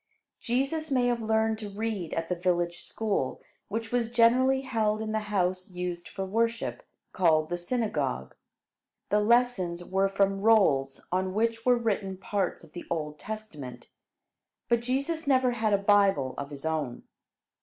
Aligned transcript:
Jesus 0.39 0.89
may 0.89 1.05
have 1.05 1.21
learned 1.21 1.59
to 1.59 1.69
read 1.69 2.15
at 2.15 2.27
the 2.27 2.33
village 2.33 2.81
school, 2.85 3.39
which 3.67 3.91
was 3.91 4.09
generally 4.09 4.61
held 4.61 4.99
in 4.99 5.11
the 5.11 5.19
house 5.29 5.69
used 5.69 6.09
for 6.09 6.25
worship, 6.25 6.81
called 7.13 7.49
the 7.49 7.55
"synagogue." 7.59 8.33
The 9.09 9.19
lessons 9.19 9.85
were 9.85 10.09
from 10.09 10.41
rolls 10.41 11.01
on 11.11 11.35
which 11.35 11.67
were 11.67 11.77
written 11.77 12.17
parts 12.17 12.63
of 12.63 12.71
the 12.73 12.85
Old 12.89 13.19
Testament; 13.19 13.89
but 14.67 14.79
Jesus 14.79 15.27
never 15.27 15.51
had 15.51 15.71
a 15.71 15.77
Bible 15.77 16.33
of 16.35 16.49
his 16.49 16.65
own. 16.65 17.03